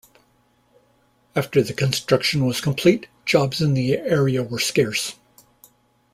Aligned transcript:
After 1.35 1.61
the 1.61 1.73
construction 1.75 2.43
was 2.47 2.59
complete, 2.59 3.07
jobs 3.23 3.61
in 3.61 3.75
the 3.75 3.99
area 3.99 4.41
were 4.41 4.57
scarce. 4.57 5.13